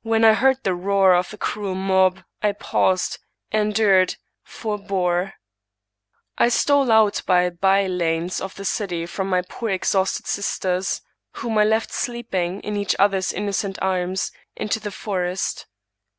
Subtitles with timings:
[0.00, 3.18] When I heard the roar of the cruel mob, I paused—
[3.62, 4.16] endured—
[4.50, 5.34] forbore.
[6.38, 11.02] I stole out by by lanes of the city from my poor exhausted sisters,
[11.32, 15.66] whom I left sleeping in each other's innocent arms, into the forest.